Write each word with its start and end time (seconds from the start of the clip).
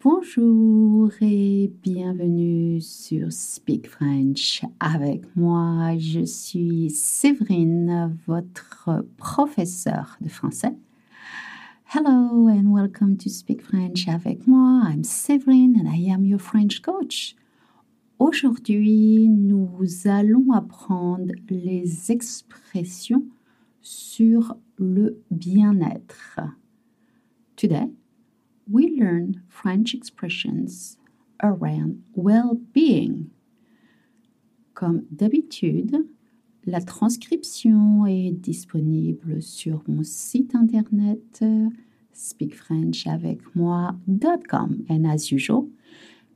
Bonjour 0.00 1.10
et 1.20 1.72
bienvenue 1.82 2.80
sur 2.80 3.32
Speak 3.32 3.88
French 3.88 4.62
avec 4.78 5.24
moi. 5.34 5.98
Je 5.98 6.24
suis 6.24 6.88
Séverine, 6.90 8.16
votre 8.24 9.04
professeur 9.16 10.16
de 10.20 10.28
français. 10.28 10.76
Hello 11.92 12.46
and 12.46 12.72
welcome 12.72 13.16
to 13.16 13.28
Speak 13.28 13.60
French 13.60 14.06
avec 14.06 14.46
moi. 14.46 14.84
I'm 14.88 15.02
Séverine 15.02 15.74
and 15.76 15.88
I 15.92 16.12
am 16.12 16.24
your 16.24 16.40
French 16.40 16.80
coach. 16.80 17.34
Aujourd'hui, 18.20 19.26
nous 19.28 19.80
allons 20.04 20.52
apprendre 20.52 21.32
les 21.50 22.12
expressions 22.12 23.24
sur 23.82 24.56
le 24.78 25.20
bien-être. 25.32 26.38
We 28.70 28.94
learn 28.98 29.42
French 29.48 29.94
expressions 29.94 30.98
around 31.42 32.02
well-being. 32.14 33.30
Comme 34.74 35.06
d'habitude, 35.10 36.06
la 36.66 36.80
transcription 36.80 38.04
est 38.06 38.30
disponible 38.30 39.42
sur 39.42 39.82
mon 39.88 40.04
site 40.04 40.54
internet 40.54 41.42
speakfrenchavecmoi.com 42.12 44.84
and 44.88 45.06
as 45.06 45.30
usual, 45.30 45.68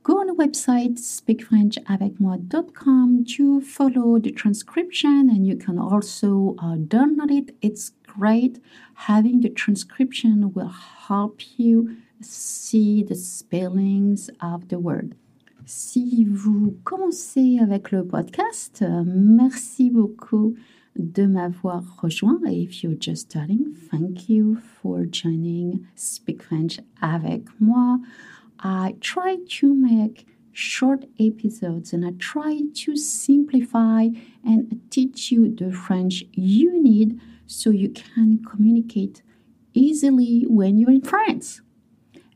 go 0.01 0.19
on 0.19 0.25
the 0.27 0.33
website 0.33 0.97
speakfrenchavecmoi.com 0.97 3.25
to 3.25 3.59
follow 3.61 4.17
the 4.17 4.31
transcription 4.31 5.29
and 5.29 5.45
you 5.45 5.55
can 5.55 5.77
also 5.77 6.55
uh, 6.59 6.77
download 6.77 7.29
it. 7.31 7.55
It's 7.61 7.91
great. 8.07 8.59
Having 8.95 9.41
the 9.41 9.49
transcription 9.49 10.51
will 10.53 10.73
help 11.07 11.41
you 11.57 11.97
see 12.23 13.03
the 13.03 13.15
spellings 13.15 14.29
of 14.41 14.67
the 14.69 14.79
word. 14.79 15.15
Si 15.65 16.25
vous 16.25 16.77
commencez 16.83 17.57
avec 17.59 17.91
le 17.91 18.05
podcast, 18.05 18.83
merci 19.05 19.89
beaucoup 19.89 20.55
de 20.97 21.25
m'avoir 21.25 21.83
rejoint. 22.01 22.39
If 22.45 22.83
you're 22.83 22.97
just 22.99 23.31
starting, 23.31 23.73
thank 23.89 24.29
you 24.29 24.57
for 24.81 25.05
joining 25.05 25.85
Speak 25.95 26.43
French 26.43 26.79
avec 27.01 27.43
moi. 27.59 27.99
I 28.59 28.95
try 28.99 29.37
to 29.59 29.73
make 29.73 30.25
short 30.51 31.05
episodes 31.19 31.93
and 31.93 32.05
I 32.05 32.11
try 32.19 32.61
to 32.85 32.95
simplify 32.95 34.09
and 34.45 34.79
teach 34.89 35.31
you 35.31 35.49
the 35.49 35.71
French 35.71 36.23
you 36.33 36.81
need 36.81 37.19
so 37.47 37.71
you 37.71 37.89
can 37.89 38.39
communicate 38.43 39.23
easily 39.73 40.45
when 40.47 40.77
you're 40.77 40.91
in 40.91 41.01
France. 41.01 41.62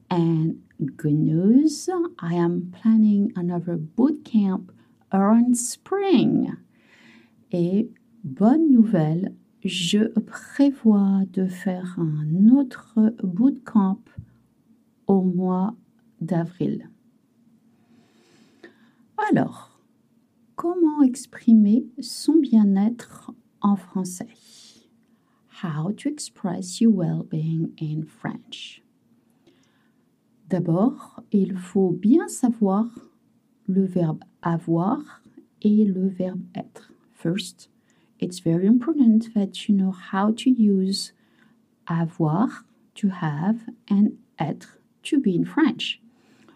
And 0.10 0.62
good 0.96 1.14
news, 1.14 1.90
I 2.20 2.34
am 2.36 2.72
planning 2.72 3.34
another 3.36 3.76
boot 3.76 4.24
camp 4.24 4.72
around 5.12 5.58
spring. 5.58 6.54
Et 7.52 7.90
bonne 8.24 8.72
nouvelle, 8.72 9.34
je 9.64 10.08
prévois 10.20 11.24
de 11.34 11.48
faire 11.48 11.98
un 12.00 12.50
autre 12.50 13.14
bootcamp 13.24 14.00
au 15.08 15.24
mois 15.24 15.76
d'avril. 16.22 16.90
Alors, 19.30 19.82
comment 20.56 21.02
exprimer 21.02 21.86
son 22.00 22.36
bien-être 22.36 23.32
en 23.62 23.76
français? 23.76 24.30
How 25.64 25.92
to 25.92 26.08
express 26.08 26.80
your 26.80 26.94
well-being 26.94 27.74
in 27.82 28.04
French. 28.04 28.84
D'abord, 30.50 31.22
il 31.32 31.58
faut 31.58 31.92
bien 31.92 32.28
savoir 32.30 32.88
le 33.68 33.86
verbe 33.86 34.24
avoir 34.42 35.22
et 35.62 35.84
le 35.84 36.08
verbe 36.08 36.42
être. 36.56 36.94
First, 37.14 37.70
it's 38.20 38.40
very 38.40 38.66
important 38.66 39.34
that 39.34 39.68
you 39.68 39.76
know 39.76 39.92
how 39.92 40.32
to 40.32 40.50
use 40.50 41.12
avoir, 41.88 42.64
to 42.96 43.10
have, 43.10 43.58
and 43.90 44.18
être 44.40 44.80
to 45.04 45.20
be 45.20 45.36
in 45.36 45.44
French. 45.44 46.02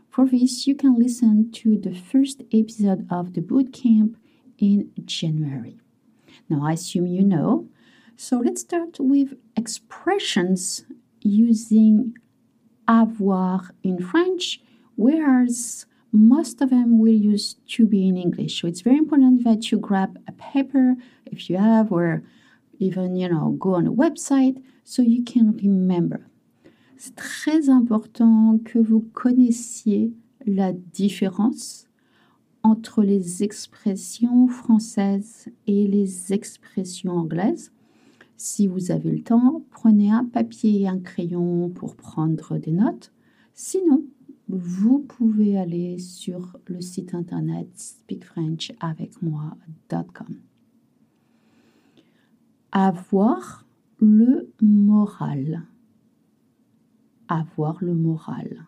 For 0.10 0.26
this, 0.26 0.68
you 0.68 0.76
can 0.76 0.96
listen 0.98 1.52
to 1.52 1.78
the 1.78 1.94
first 1.94 2.44
episode 2.54 3.06
of 3.10 3.34
the 3.34 3.42
bootcamp 3.42 4.16
in 4.58 4.92
January. 5.06 5.80
Now, 6.50 6.66
I 6.66 6.74
assume 6.74 7.08
you 7.08 7.24
know. 7.24 7.68
So 8.16 8.40
let's 8.40 8.62
start 8.62 9.00
with 9.00 9.34
expressions 9.58 10.86
using 11.22 12.16
avoir 12.88 13.72
in 13.84 14.00
French, 14.00 14.62
whereas 14.96 15.86
most 16.12 16.62
of 16.62 16.70
them 16.70 17.00
will 17.00 17.14
use 17.14 17.56
to 17.68 17.86
be 17.86 18.08
in 18.08 18.18
English. 18.18 18.62
So 18.62 18.68
it's 18.68 18.82
very 18.82 18.98
important 18.98 19.44
that 19.44 19.72
you 19.72 19.78
grab 19.78 20.18
a 20.28 20.34
paper 20.34 20.96
if 21.26 21.50
you 21.50 21.58
have, 21.58 21.92
or 21.92 22.24
even, 22.80 23.16
you 23.16 23.30
know, 23.30 23.56
go 23.60 23.76
on 23.76 23.88
a 23.88 23.92
website 23.92 24.62
so 24.84 25.02
you 25.02 25.24
can 25.24 25.54
remember. 25.58 26.28
C'est 26.98 27.16
très 27.16 27.70
important 27.70 28.60
que 28.64 28.78
vous 28.78 29.06
connaissiez 29.14 30.14
la 30.46 30.72
différence 30.74 31.88
entre 32.64 33.02
les 33.04 33.44
expressions 33.44 34.48
françaises 34.48 35.50
et 35.66 35.88
les 35.88 36.32
expressions 36.32 37.18
anglaises 37.18 37.72
si 38.42 38.66
vous 38.66 38.90
avez 38.92 39.12
le 39.12 39.22
temps, 39.22 39.62
prenez 39.70 40.12
un 40.12 40.26
papier 40.26 40.82
et 40.82 40.88
un 40.88 40.98
crayon 40.98 41.70
pour 41.70 41.96
prendre 41.96 42.58
des 42.58 42.72
notes. 42.72 43.14
Sinon, 43.54 44.04
vous 44.48 44.98
pouvez 44.98 45.60
aller 45.60 46.00
sur 46.00 46.58
le 46.66 46.82
site 46.82 47.14
internet 47.14 47.68
speakfrenchavecmoi.com. 47.76 50.40
Avoir 52.72 53.68
le 54.00 54.52
moral. 54.60 55.68
Avoir 57.28 57.78
le 57.80 57.94
moral. 57.94 58.66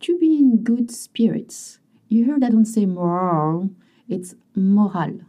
To 0.00 0.18
be 0.18 0.40
in 0.40 0.56
good 0.56 0.90
spirits. 0.90 1.78
You 2.08 2.24
heard 2.24 2.42
that 2.42 2.50
don't 2.50 2.66
say 2.66 2.84
moral, 2.84 3.70
it's 4.08 4.34
moral. 4.56 5.20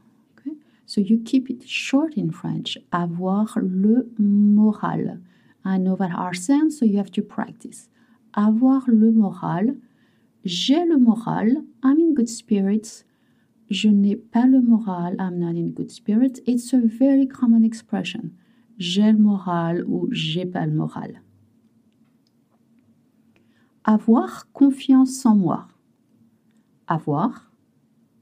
So 0.88 1.02
you 1.02 1.20
keep 1.20 1.50
it 1.50 1.68
short 1.68 2.14
in 2.16 2.32
French. 2.32 2.78
Avoir 2.94 3.58
le 3.58 4.10
moral. 4.18 5.20
I 5.66 5.78
know 5.78 5.98
that 5.98 6.12
hard 6.12 6.38
sound, 6.38 6.72
so 6.72 6.86
you 6.86 6.98
have 6.98 7.12
to 7.12 7.22
practice. 7.22 7.90
Avoir 8.34 8.88
le 8.88 9.12
moral. 9.12 9.76
J'ai 10.46 10.86
le 10.86 10.98
moral. 10.98 11.66
I'm 11.84 12.00
in 12.00 12.16
good 12.16 12.30
spirits. 12.30 13.04
Je 13.70 13.90
n'ai 13.90 14.16
pas 14.16 14.50
le 14.50 14.62
moral. 14.62 15.18
I'm 15.20 15.38
not 15.38 15.58
in 15.58 15.74
good 15.74 15.92
spirits. 15.92 16.40
It's 16.46 16.72
a 16.72 16.80
very 16.80 17.28
common 17.28 17.66
expression. 17.66 18.32
J'ai 18.78 19.12
le 19.12 19.18
moral 19.18 19.84
ou 19.84 20.08
j'ai 20.14 20.46
pas 20.46 20.66
le 20.66 20.72
moral. 20.72 21.22
Avoir 23.84 24.50
confiance 24.54 25.26
en 25.26 25.36
moi. 25.36 25.68
Avoir 26.88 27.52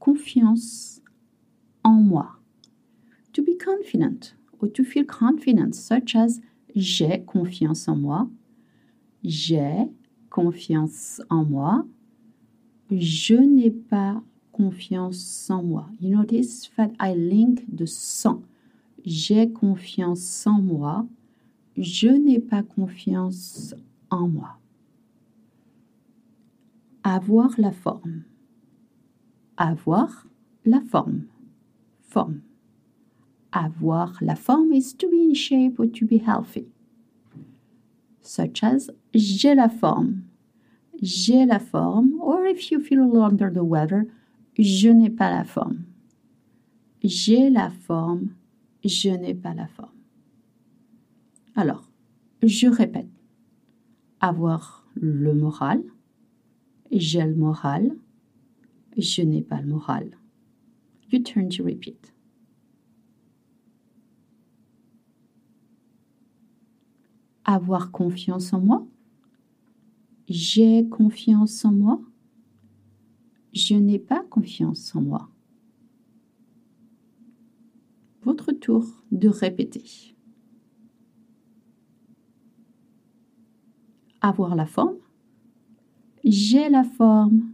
confiance 0.00 1.00
en 1.84 2.02
moi 2.02 2.35
confident 3.66 4.34
or 4.60 4.68
to 4.68 4.84
feel 4.84 5.04
confident, 5.04 5.74
such 5.74 6.14
as 6.14 6.40
j'ai 6.74 7.24
confiance 7.24 7.88
en 7.88 7.96
moi, 7.96 8.28
j'ai 9.24 9.88
confiance 10.30 11.20
en 11.30 11.44
moi, 11.44 11.86
je 12.90 13.34
n'ai 13.34 13.70
pas 13.70 14.22
confiance 14.52 15.50
en 15.50 15.62
moi. 15.62 15.86
You 16.00 16.16
notice 16.16 16.70
that 16.76 16.90
I 17.00 17.14
link 17.14 17.64
the 17.74 17.86
sans. 17.86 18.42
J'ai 19.04 19.50
confiance 19.50 20.46
en 20.46 20.60
moi, 20.60 21.06
je 21.76 22.08
n'ai 22.08 22.38
pas 22.38 22.62
confiance 22.62 23.74
en 24.10 24.28
moi. 24.28 24.58
Avoir 27.02 27.50
la 27.58 27.72
forme. 27.72 28.22
Avoir 29.56 30.26
la 30.64 30.80
forme. 30.80 31.24
Forme. 32.02 32.40
Avoir 33.56 34.18
la 34.20 34.34
forme 34.34 34.74
is 34.74 34.92
to 34.92 35.08
be 35.08 35.22
in 35.22 35.34
shape 35.34 35.80
or 35.80 35.86
to 35.86 36.04
be 36.04 36.18
healthy. 36.18 36.66
Such 38.20 38.62
as 38.62 38.90
j'ai 39.14 39.54
la 39.54 39.68
forme. 39.68 40.28
J'ai 41.00 41.46
la 41.46 41.58
forme. 41.58 42.20
Or 42.20 42.44
if 42.44 42.70
you 42.70 42.80
feel 42.80 43.22
under 43.22 43.48
the 43.48 43.64
weather, 43.64 44.08
je 44.58 44.90
n'ai 44.90 45.08
pas 45.08 45.30
la 45.30 45.44
forme. 45.44 45.86
J'ai 47.02 47.48
la 47.48 47.70
forme. 47.70 48.34
Je 48.84 49.08
n'ai 49.16 49.32
pas 49.32 49.54
la 49.54 49.68
forme. 49.68 49.96
Alors, 51.54 51.88
je 52.42 52.66
répète. 52.66 53.08
Avoir 54.20 54.86
le 54.94 55.32
moral. 55.32 55.82
J'ai 56.90 57.24
le 57.24 57.34
moral. 57.34 57.96
Je 58.98 59.22
n'ai 59.22 59.40
pas 59.40 59.62
le 59.62 59.68
moral. 59.68 60.10
You 61.08 61.20
turn 61.22 61.48
to 61.48 61.64
repeat. 61.64 62.12
Avoir 67.46 67.92
confiance 67.92 68.52
en 68.52 68.60
moi, 68.60 68.86
J'ai 70.28 70.88
confiance 70.88 71.64
en 71.64 71.72
moi. 71.72 72.00
Je 73.52 73.76
n'ai 73.76 74.00
pas 74.00 74.24
confiance 74.28 74.94
en 74.96 75.00
moi. 75.00 75.30
Votre 78.22 78.50
tour 78.50 78.84
de 79.12 79.28
répéter. 79.28 80.16
Avoir 84.20 84.56
la 84.56 84.66
forme. 84.66 84.96
J'ai 86.24 86.68
la 86.68 86.82
forme. 86.82 87.52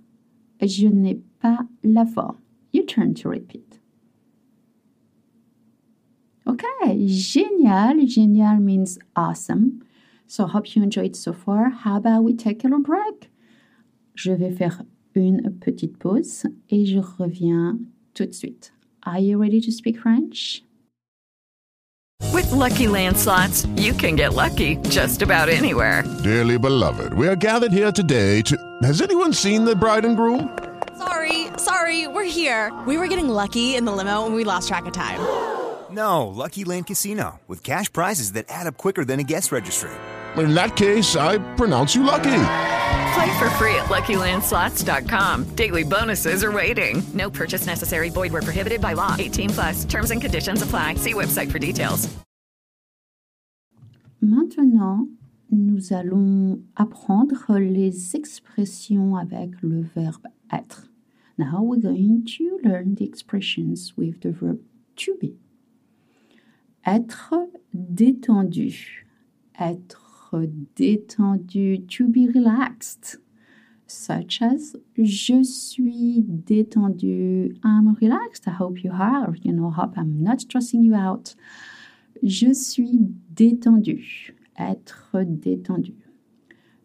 Je 0.63 0.89
n'ai 0.89 1.17
pas 1.41 1.67
la 1.85 2.07
forme. 2.07 2.39
You 2.73 2.85
turn 2.87 3.13
to 3.13 3.29
repeat. 3.29 3.72
Okay, 6.53 6.99
génial. 7.07 8.05
Génial 8.07 8.61
means 8.61 8.99
awesome. 9.17 9.81
So 10.27 10.47
hope 10.47 10.75
you 10.77 10.83
enjoyed 10.83 11.17
so 11.17 11.33
far. 11.33 11.71
How 11.71 11.97
about 11.97 12.25
we 12.25 12.35
take 12.35 12.63
a 12.63 12.69
little 12.69 12.83
break? 12.83 13.31
Je 14.15 14.33
vais 14.33 14.51
faire 14.51 14.83
une 15.15 15.59
petite 15.61 15.99
pause 15.99 16.45
et 16.69 16.85
je 16.85 17.01
reviens 17.19 17.79
tout 18.15 18.27
de 18.27 18.35
suite. 18.35 18.71
Are 19.05 19.19
you 19.19 19.39
ready 19.39 19.61
to 19.63 19.73
speak 19.73 19.99
French? 19.99 20.63
With 22.33 22.51
lucky 22.53 22.87
landslots, 22.87 23.67
you 23.81 23.95
can 23.95 24.15
get 24.15 24.35
lucky 24.35 24.77
just 24.91 25.23
about 25.23 25.49
anywhere. 25.49 26.05
Dearly 26.23 26.59
beloved, 26.59 27.15
we 27.15 27.27
are 27.29 27.37
gathered 27.37 27.73
here 27.73 27.93
today 27.93 28.43
to. 28.43 28.57
Has 28.83 29.01
anyone 29.01 29.33
seen 29.33 29.65
the 29.65 29.75
bride 29.75 30.05
and 30.05 30.17
groom? 30.17 30.51
Sorry, 30.99 31.49
sorry, 31.57 32.07
we're 32.09 32.25
here. 32.25 32.71
We 32.87 32.99
were 32.99 33.09
getting 33.09 33.29
lucky 33.29 33.75
in 33.75 33.87
the 33.87 33.93
limo 33.93 34.27
and 34.27 34.35
we 34.35 34.45
lost 34.45 34.69
track 34.69 34.85
of 34.87 34.93
time. 34.93 35.21
No, 35.93 36.29
Lucky 36.29 36.65
Land 36.65 36.87
Casino, 36.87 37.41
with 37.47 37.63
cash 37.63 37.93
prizes 37.93 38.33
that 38.33 38.47
add 38.49 38.67
up 38.67 38.79
quicker 38.79 39.05
than 39.05 39.21
a 39.21 39.23
guest 39.23 39.53
registry. 39.53 39.91
In 40.37 40.55
that 40.55 40.77
case, 40.77 41.17
I 41.17 41.37
pronounce 41.57 41.95
you 41.95 42.03
lucky. 42.03 42.45
Play 43.15 43.39
for 43.39 43.51
free 43.59 43.75
at 43.75 43.91
LuckyLandSlots.com. 43.91 45.55
Daily 45.55 45.83
bonuses 45.83 46.43
are 46.43 46.51
waiting. 46.53 47.03
No 47.13 47.29
purchase 47.29 47.67
necessary. 47.67 48.09
Void 48.09 48.33
where 48.33 48.43
prohibited 48.43 48.81
by 48.81 48.95
law. 48.95 49.17
18 49.19 49.51
plus. 49.51 49.85
Terms 49.85 50.11
and 50.11 50.21
conditions 50.23 50.63
apply. 50.63 50.95
See 50.95 51.13
website 51.13 51.53
for 51.53 51.59
details. 51.59 52.09
Maintenant, 54.23 55.09
nous 55.51 55.93
allons 55.93 56.63
apprendre 56.77 57.59
les 57.59 58.15
expressions 58.15 59.17
avec 59.17 59.51
le 59.63 59.83
verbe 59.95 60.27
être. 60.51 60.89
Now 61.37 61.63
we're 61.63 61.81
going 61.81 62.25
to 62.39 62.61
learn 62.65 62.95
the 62.95 63.05
expressions 63.05 63.93
with 63.97 64.23
the 64.23 64.31
verb 64.31 64.61
to 64.97 65.17
be. 65.21 65.42
Être 66.87 67.35
détendu. 67.75 69.07
Être 69.61 70.47
détendu. 70.77 71.87
To 71.87 72.09
be 72.09 72.29
relaxed. 72.35 73.21
Such 73.87 74.41
as 74.41 74.75
je 74.97 75.43
suis 75.45 76.25
détendu. 76.27 77.57
I'm 77.63 77.95
relaxed. 78.01 78.47
I 78.47 78.51
hope 78.51 78.83
you 78.83 78.91
are. 78.93 79.35
You 79.43 79.53
know, 79.53 79.71
hope 79.71 79.97
I'm 79.97 80.23
not 80.23 80.41
stressing 80.41 80.83
you 80.83 80.95
out. 80.95 81.35
Je 82.23 82.53
suis 82.53 82.99
détendu. 83.35 84.35
Être 84.59 85.25
détendu. 85.25 85.95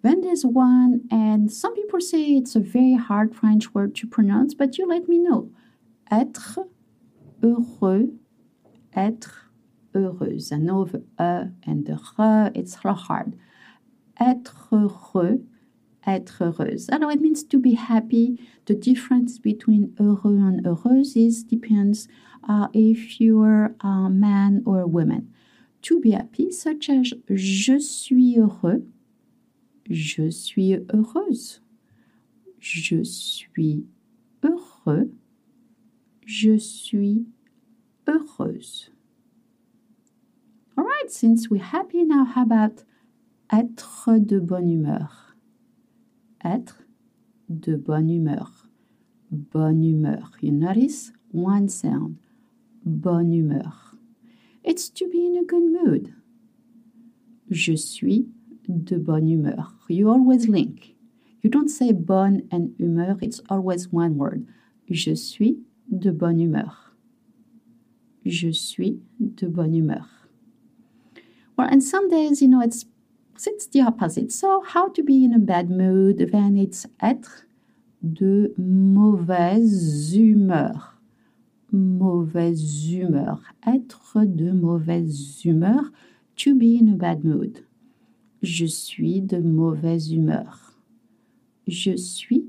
Then 0.04 0.22
there's 0.22 0.46
one, 0.46 1.02
and 1.12 1.52
some 1.52 1.74
people 1.74 2.00
say 2.00 2.36
it's 2.36 2.56
a 2.56 2.60
very 2.60 2.94
hard 2.94 3.36
French 3.36 3.74
word 3.74 3.96
to 3.96 4.08
pronounce, 4.08 4.54
but 4.54 4.78
you 4.78 4.88
let 4.88 5.10
me 5.10 5.18
know. 5.18 5.50
Être 6.12 6.60
heureux. 7.42 8.12
Être 8.96 9.47
heureuse. 9.98 10.52
Know 10.52 10.86
the 10.86 11.00
e 11.20 11.52
and 11.66 11.88
re, 12.18 12.52
it's 12.56 12.76
hard. 12.76 13.36
Être 14.20 14.68
heureux, 14.72 15.44
être 16.06 16.38
heureuse. 16.40 16.90
Alors, 16.90 17.12
it 17.12 17.22
means 17.22 17.44
to 17.44 17.60
be 17.60 17.74
happy. 17.74 18.40
The 18.66 18.76
difference 18.76 19.40
between 19.40 19.94
heureux 20.00 20.40
and 20.40 20.66
heureuse 20.66 21.16
is 21.16 21.44
depends 21.44 22.08
uh, 22.48 22.68
if 22.74 23.20
you're 23.20 23.76
a 23.82 24.10
man 24.10 24.64
or 24.66 24.80
a 24.80 24.88
woman. 24.88 25.34
To 25.84 26.00
be 26.00 26.12
happy, 26.12 26.52
such 26.52 26.90
as 26.90 27.14
je 27.30 27.80
suis 27.80 28.36
heureux, 28.38 28.84
je 29.90 30.30
suis 30.32 30.78
heureuse, 30.92 31.62
je 32.60 33.04
suis 33.04 33.86
heureux, 34.44 35.12
je 36.26 36.58
suis 36.58 37.26
heureuse. 38.08 38.90
All 40.78 40.84
right, 40.84 41.10
since 41.10 41.50
we're 41.50 41.64
happy 41.64 42.04
now, 42.04 42.24
how 42.24 42.44
about 42.44 42.84
être 43.52 44.20
de 44.20 44.40
bonne 44.40 44.70
humeur? 44.70 45.36
Être 46.46 46.84
de 47.50 47.76
bonne 47.76 48.10
humeur. 48.10 48.68
Bonne 49.32 49.84
humeur. 49.84 50.32
You 50.40 50.52
notice 50.52 51.12
one 51.32 51.68
sound. 51.68 52.18
Bonne 52.86 53.34
humeur. 53.34 53.96
It's 54.64 54.90
to 54.90 55.10
be 55.10 55.26
in 55.26 55.38
a 55.38 55.44
good 55.44 55.64
mood. 55.64 56.14
Je 57.50 57.76
suis 57.76 58.28
de 58.68 58.98
bonne 58.98 59.28
humeur. 59.28 59.74
You 59.90 60.10
always 60.10 60.48
link. 60.48 60.96
You 61.42 61.50
don't 61.50 61.70
say 61.70 61.92
bonne 61.92 62.48
and 62.52 62.76
humeur, 62.78 63.18
it's 63.22 63.42
always 63.50 63.92
one 63.92 64.18
word. 64.18 64.46
Je 64.92 65.16
suis 65.16 65.58
de 65.90 66.12
bonne 66.12 66.40
humeur. 66.40 66.94
Je 68.26 68.52
suis 68.52 69.00
de 69.20 69.48
bonne 69.48 69.74
humeur. 69.74 70.17
Well, 71.58 71.68
and 71.70 71.84
some 71.84 72.08
days, 72.08 72.42
you 72.42 72.48
know, 72.48 72.62
it's 72.62 72.86
it's 73.46 73.68
the 73.68 73.82
opposite. 73.82 74.32
So, 74.32 74.64
how 74.66 74.90
to 74.90 75.04
be 75.04 75.24
in 75.24 75.34
a 75.34 75.40
bad 75.40 75.70
mood? 75.70 76.18
Then 76.32 76.56
it's 76.58 76.86
être 77.02 77.46
de 78.04 78.54
mauvaise 78.58 80.14
humeur? 80.14 80.94
Mauvaise 81.72 82.88
humeur. 82.88 83.42
Être 83.66 84.26
de 84.26 84.52
mauvaise 84.52 85.42
humeur. 85.44 85.92
To 86.38 86.56
be 86.56 86.78
in 86.78 86.90
a 86.90 86.96
bad 86.96 87.26
mood. 87.26 87.64
Je 88.44 88.68
suis 88.68 89.22
de 89.22 89.40
mauvaise 89.40 90.12
humeur. 90.12 90.76
Je 91.68 91.98
suis 91.98 92.46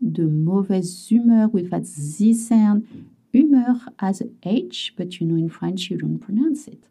de 0.00 0.24
mauvaise 0.24 1.10
humeur 1.10 1.50
with 1.52 1.70
that 1.70 1.84
Z 1.84 2.34
sound. 2.34 2.86
Humeur 3.34 3.90
as 3.98 4.22
H, 4.44 4.94
but 4.96 5.20
you 5.20 5.26
know 5.26 5.36
in 5.36 5.50
French 5.50 5.90
you 5.90 5.98
don't 5.98 6.18
pronounce 6.18 6.66
it. 6.66 6.88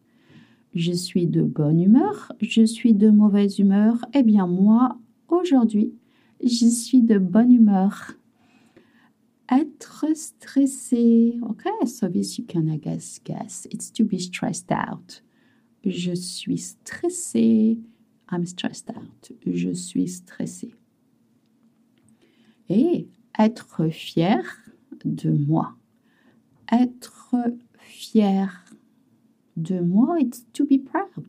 Je 0.76 0.92
suis 0.92 1.26
de 1.26 1.42
bonne 1.42 1.80
humeur, 1.80 2.34
je 2.42 2.66
suis 2.66 2.94
de 2.94 3.10
mauvaise 3.10 3.60
humeur. 3.60 4.06
Eh 4.14 4.24
bien 4.24 4.46
moi, 4.46 5.00
aujourd'hui, 5.30 5.94
je 6.44 6.66
suis 6.66 7.02
de 7.02 7.18
bonne 7.18 7.54
humeur. 7.54 8.12
Être 9.50 10.06
stressé. 10.16 11.40
Okay, 11.44 11.86
so 11.86 12.10
this 12.10 12.38
you 12.38 12.46
can 12.46 12.64
guess 12.78 13.22
guess. 13.24 13.66
It's 13.72 13.90
to 13.94 14.04
be 14.04 14.20
stressed 14.20 14.70
out. 14.70 15.24
Je 15.86 16.14
suis 16.14 16.58
stressé. 16.58 17.80
I'm 18.30 18.46
stressed 18.46 18.90
out. 18.90 19.32
Je 19.46 19.72
suis 19.72 20.10
stressé. 20.10 20.76
Et 22.68 23.08
être 23.40 23.88
fier 23.92 24.44
de 25.06 25.32
moi. 25.32 25.74
Être 26.70 27.32
fier 27.78 28.65
de 29.58 29.82
moi, 29.82 30.16
it's 30.20 30.44
to 30.54 30.66
be 30.66 30.78
proud. 30.78 31.26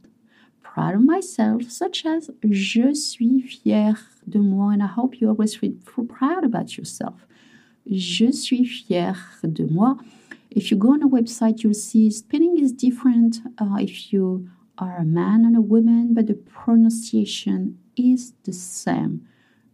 Proud 0.62 0.97
of 0.97 1.02
myself, 1.02 1.71
such 1.71 2.04
as 2.04 2.30
je 2.42 2.95
suis 2.95 3.40
fier 3.40 3.95
de 4.26 4.38
moi, 4.38 4.73
and 4.73 4.83
I 4.83 4.87
hope 4.87 5.21
you 5.21 5.28
always 5.28 5.54
feel 5.54 5.73
proud 6.06 6.45
about 6.45 6.76
yourself. 6.76 7.26
Je 7.90 8.30
suis 8.33 8.64
fier 8.64 9.14
de 9.42 9.66
moi. 9.66 9.97
If 10.50 10.71
you 10.71 10.76
go 10.76 10.92
on 10.92 11.02
a 11.02 11.09
website, 11.09 11.62
you'll 11.62 11.75
see 11.75 12.11
spelling 12.11 12.59
is 12.59 12.73
different 12.73 13.40
uh, 13.59 13.76
if 13.78 14.12
you 14.12 14.49
are 14.78 14.97
a 14.99 15.04
man 15.04 15.45
and 15.45 15.56
a 15.56 15.61
woman, 15.61 16.12
but 16.12 16.26
the 16.26 16.35
pronunciation 16.35 17.78
is 17.97 18.33
the 18.45 18.52
same. 18.52 19.21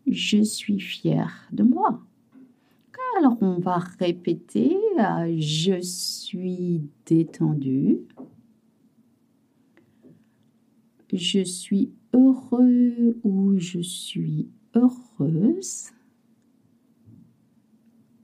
Je 0.06 0.44
suis 0.44 0.78
fier 0.78 1.28
de 1.52 1.62
moi. 1.64 2.00
Alors, 3.18 3.36
on 3.42 3.58
va 3.58 3.78
répéter. 3.98 4.76
Uh, 4.96 5.38
je 5.38 5.80
suis 5.82 6.82
détendu. 7.06 8.00
Je 11.12 11.44
suis 11.44 11.92
heureux 12.14 13.18
ou 13.22 13.58
je 13.58 13.80
suis 13.80 14.48
heureuse? 14.74 15.90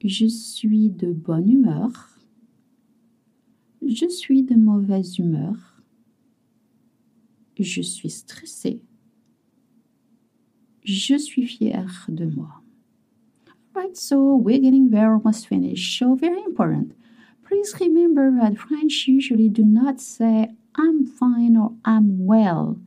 Je 0.04 0.26
suis 0.26 0.90
de 0.90 1.12
bonne 1.12 1.50
humeur. 1.50 2.18
Je 3.86 4.08
suis 4.08 4.42
de 4.42 4.54
mauvaise 4.54 5.18
humeur. 5.18 5.82
Je 7.58 7.82
suis 7.82 8.10
stressée. 8.10 8.80
Je 10.84 11.16
suis 11.16 11.46
fière 11.46 12.06
de 12.08 12.24
moi. 12.24 12.62
Right, 13.74 13.96
so 13.96 14.36
we're 14.36 14.60
getting 14.60 14.90
there 14.90 15.12
almost 15.12 15.46
finished. 15.46 15.98
So 15.98 16.14
very 16.14 16.42
important. 16.44 16.92
Please 17.44 17.74
remember 17.80 18.30
that 18.40 18.56
French 18.56 19.06
usually 19.06 19.48
do 19.48 19.64
not 19.64 20.00
say 20.00 20.50
I'm 20.78 21.06
fine 21.06 21.56
or 21.56 21.72
I'm 21.84 22.24
well. 22.24 22.78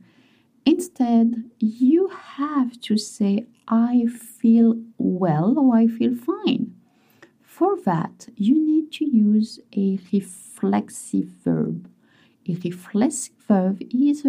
Instead, 0.64 1.50
you 1.58 2.08
have 2.08 2.80
to 2.82 2.96
say 2.96 3.46
I 3.68 4.06
feel 4.06 4.76
well 4.96 5.58
or 5.58 5.76
I 5.76 5.86
feel 5.86 6.14
fine. 6.14 6.74
For 7.42 7.76
that, 7.84 8.28
you 8.36 8.54
need 8.54 8.92
to 8.92 9.04
use 9.04 9.60
a 9.76 9.98
reflexive 10.12 11.28
verb. 11.44 11.90
A 12.48 12.54
reflexive 12.64 13.34
verb 13.46 13.82
is 13.90 14.24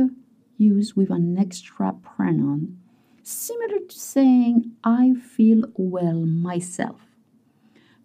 used 0.57 0.95
with 0.95 1.09
an 1.09 1.37
extra 1.39 1.93
pronoun, 1.93 2.77
similar 3.23 3.79
to 3.79 3.99
saying 3.99 4.71
I 4.83 5.13
feel 5.13 5.63
well 5.75 6.25
myself. 6.25 7.01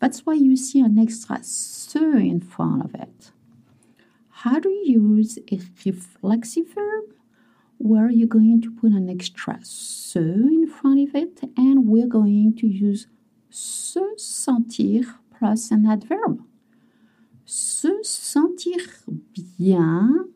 That's 0.00 0.24
why 0.24 0.34
you 0.34 0.56
see 0.56 0.80
an 0.80 0.98
extra 0.98 1.42
se 1.42 2.00
in 2.00 2.40
front 2.40 2.84
of 2.84 2.94
it. 2.94 3.32
How 4.42 4.60
do 4.60 4.68
you 4.68 5.16
use 5.16 5.36
a 5.50 5.58
reflexive 5.84 6.72
verb? 6.72 7.06
Where 7.78 8.08
you're 8.08 8.28
going 8.28 8.62
to 8.62 8.70
put 8.70 8.92
an 8.92 9.10
extra 9.10 9.58
se 9.64 10.20
in 10.20 10.68
front 10.68 11.08
of 11.08 11.16
it, 11.16 11.40
and 11.56 11.88
we're 11.88 12.06
going 12.06 12.54
to 12.58 12.68
use 12.68 13.08
se 13.50 14.00
sentir 14.16 15.04
plus 15.36 15.72
an 15.72 15.86
adverb. 15.86 16.40
Se 17.44 17.90
sentir 18.04 18.80
bien 19.34 20.32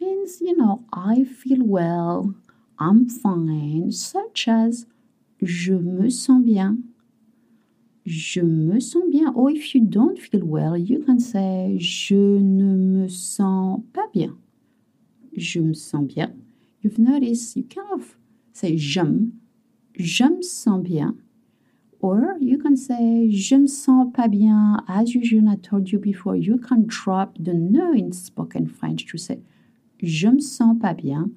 means, 0.00 0.40
you 0.40 0.56
know, 0.56 0.84
I 0.90 1.24
feel 1.24 1.62
well, 1.62 2.34
I'm 2.78 3.10
fine, 3.10 3.92
such 3.92 4.48
as 4.48 4.86
je 5.42 5.74
me 5.74 6.08
sens 6.08 6.46
bien. 6.46 6.84
Je 8.08 8.40
me 8.40 8.80
sens 8.80 9.04
bien. 9.10 9.34
Or 9.34 9.50
if 9.50 9.74
you 9.74 9.82
don't 9.82 10.18
feel 10.18 10.42
well, 10.42 10.78
you 10.78 11.00
can 11.04 11.20
say 11.20 11.76
je 11.78 12.14
ne 12.14 12.74
me 12.74 13.06
sens 13.06 13.82
pas 13.92 14.08
bien. 14.14 14.38
Je 15.36 15.60
me 15.60 15.74
sens 15.74 16.06
bien. 16.06 16.32
You've 16.80 16.98
noticed 16.98 17.54
you 17.54 17.64
kind 17.64 17.92
of 17.92 18.16
say 18.54 18.78
j'aime, 18.78 19.32
je 19.94 20.24
me 20.24 20.40
sens 20.40 20.82
bien. 20.82 21.18
Or 22.00 22.38
you 22.40 22.56
can 22.56 22.76
say 22.76 23.28
je 23.30 23.56
me 23.56 23.66
sens 23.66 24.10
pas 24.14 24.28
bien. 24.28 24.82
As 24.88 25.14
usual, 25.14 25.46
I 25.46 25.56
told 25.56 25.92
you 25.92 25.98
before, 25.98 26.34
you 26.34 26.56
can 26.56 26.86
drop 26.86 27.36
the 27.38 27.52
no 27.52 27.92
in 27.92 28.12
spoken 28.12 28.66
French 28.66 29.04
to 29.08 29.18
say 29.18 29.42
je 30.02 30.28
me 30.28 30.40
sens 30.40 30.78
pas 30.80 30.94
bien. 30.94 31.32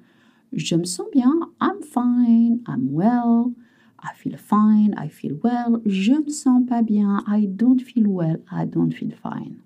Je 0.54 0.76
me 0.76 0.86
sens 0.86 1.08
bien. 1.12 1.52
I'm 1.60 1.82
fine. 1.82 2.64
I'm 2.66 2.94
well. 2.94 3.52
I 4.02 4.14
feel 4.14 4.36
fine. 4.36 4.94
I 4.96 5.08
feel 5.08 5.38
well. 5.42 5.80
Je 5.86 6.12
ne 6.12 6.30
sens 6.30 6.66
pas 6.68 6.82
bien. 6.82 7.22
I 7.26 7.46
don't 7.46 7.80
feel 7.80 8.08
well. 8.08 8.38
I 8.50 8.64
don't 8.64 8.92
feel 8.92 9.12
fine. 9.22 9.62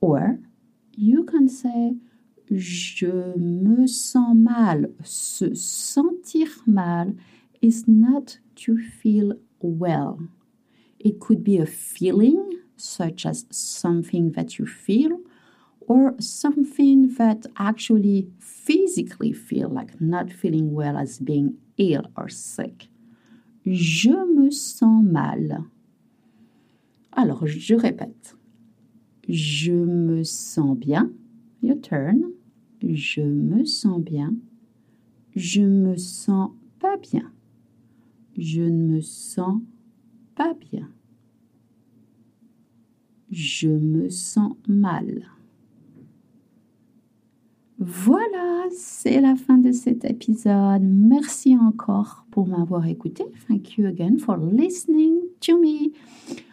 Or 0.00 0.38
you 0.96 1.24
can 1.24 1.48
say 1.48 1.94
je 2.50 3.34
me 3.36 3.86
sens 3.88 4.34
mal. 4.36 4.84
Se 5.02 5.50
sentir 5.54 6.48
mal 6.66 7.14
is 7.60 7.88
not 7.88 8.38
to 8.56 8.78
feel 8.78 9.34
well. 9.60 10.20
It 10.98 11.20
could 11.20 11.42
be 11.44 11.58
a 11.58 11.66
feeling, 11.66 12.60
such 12.76 13.26
as 13.26 13.46
something 13.50 14.32
that 14.32 14.58
you 14.58 14.66
feel, 14.66 15.18
or 15.80 16.14
something 16.20 17.14
that 17.14 17.46
actually 17.56 18.28
physically 18.38 19.32
feel 19.32 19.68
like 19.68 20.00
not 20.00 20.32
feeling 20.32 20.72
well 20.72 20.96
as 20.96 21.18
being 21.18 21.56
ill 21.76 22.04
or 22.16 22.28
sick. 22.28 22.88
Je 23.70 24.10
me 24.34 24.50
sens 24.50 25.04
mal. 25.04 25.62
Alors, 27.12 27.46
je 27.46 27.74
répète. 27.74 28.34
Je 29.28 29.72
me 29.72 30.24
sens 30.24 30.74
bien. 30.74 31.12
Your 31.62 31.78
turn. 31.78 32.22
Je 32.82 33.20
me 33.20 33.66
sens 33.66 34.00
bien. 34.00 34.34
Je 35.36 35.60
me 35.60 35.96
sens 35.98 36.52
pas 36.78 36.96
bien. 36.96 37.30
Je 38.38 38.62
ne 38.62 38.94
me 38.94 39.00
sens 39.02 39.60
pas 40.34 40.54
bien. 40.54 40.88
Je 43.30 43.68
me 43.68 44.08
sens 44.08 44.56
mal. 44.66 45.26
Voilà, 47.80 48.64
c'est 48.72 49.20
la 49.20 49.36
fin 49.36 49.56
de 49.56 49.70
cet 49.70 50.04
épisode. 50.04 50.82
Merci 50.82 51.56
encore 51.56 52.24
pour 52.32 52.48
m'avoir 52.48 52.84
écouté. 52.86 53.24
Thank 53.46 53.78
you 53.78 53.86
again 53.86 54.18
for 54.18 54.36
listening 54.36 55.20
to 55.40 55.60
me. 55.60 55.92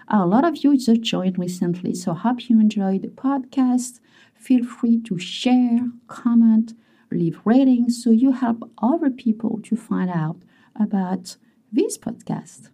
A 0.08 0.24
lot 0.24 0.46
of 0.46 0.64
you 0.64 0.78
just 0.78 1.02
joined 1.02 1.40
recently, 1.40 1.96
so 1.96 2.14
hope 2.14 2.48
you 2.48 2.60
enjoyed 2.60 3.02
the 3.02 3.10
podcast. 3.10 4.02
Feel 4.36 4.64
free 4.64 5.02
to 5.02 5.18
share, 5.18 5.80
comment, 6.06 6.76
leave 7.12 7.40
ratings 7.44 8.04
so 8.04 8.12
you 8.12 8.32
help 8.32 8.70
other 8.78 9.10
people 9.10 9.60
to 9.64 9.76
find 9.76 10.12
out 10.12 10.38
about 10.80 11.38
this 11.72 11.98
podcast. 11.98 12.70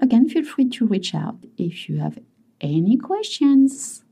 Again, 0.00 0.26
feel 0.30 0.44
free 0.44 0.70
to 0.70 0.86
reach 0.86 1.14
out 1.14 1.36
if 1.58 1.90
you 1.90 1.98
have 1.98 2.18
any 2.62 2.96
questions 2.96 4.04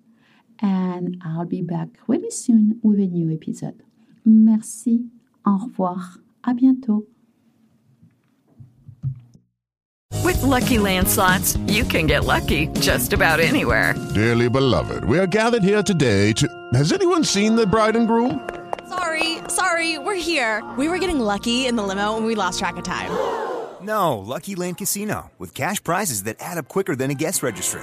and 0.63 1.17
I'll 1.25 1.45
be 1.45 1.61
back 1.61 1.89
really 2.07 2.31
soon 2.31 2.79
with 2.83 3.01
a 3.01 3.07
new 3.07 3.31
episode. 3.35 3.83
Merci, 4.25 5.07
au 5.45 5.59
revoir, 5.59 6.19
à 6.45 6.55
bientôt. 6.55 7.07
With 10.25 10.41
Lucky 10.43 10.79
Land 10.79 11.09
slots, 11.09 11.57
you 11.67 11.85
can 11.85 12.07
get 12.07 12.25
lucky 12.25 12.69
just 12.81 13.13
about 13.13 13.41
anywhere. 13.41 13.95
Dearly 14.15 14.49
beloved, 14.49 15.05
we 15.05 15.19
are 15.19 15.27
gathered 15.27 15.65
here 15.65 15.83
today 15.83 16.33
to. 16.35 16.47
Has 16.75 16.93
anyone 16.93 17.25
seen 17.25 17.57
the 17.57 17.67
bride 17.67 17.97
and 17.97 18.07
groom? 18.07 18.49
Sorry, 18.89 19.39
sorry, 19.49 19.99
we're 19.99 20.15
here. 20.15 20.63
We 20.79 20.89
were 20.89 20.99
getting 20.99 21.19
lucky 21.19 21.67
in 21.67 21.77
the 21.77 21.83
limo 21.83 22.17
and 22.17 22.25
we 22.27 22.35
lost 22.35 22.59
track 22.59 22.77
of 22.77 22.85
time. 22.85 23.11
No, 23.83 24.19
Lucky 24.19 24.55
Land 24.55 24.79
Casino, 24.79 25.33
with 25.39 25.55
cash 25.55 25.83
prizes 25.83 26.23
that 26.23 26.37
add 26.39 26.57
up 26.57 26.69
quicker 26.69 26.95
than 26.95 27.11
a 27.11 27.15
guest 27.15 27.43
registry. 27.43 27.83